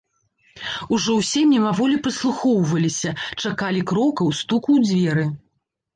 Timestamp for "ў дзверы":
4.77-5.25